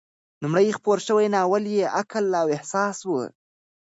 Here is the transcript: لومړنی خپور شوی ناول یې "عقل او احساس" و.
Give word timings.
لومړنی 0.41 0.71
خپور 0.77 0.97
شوی 1.07 1.27
ناول 1.35 1.63
یې 1.75 1.85
"عقل 1.99 2.25
او 2.41 2.47
احساس" 2.55 2.97
و. 3.03 3.11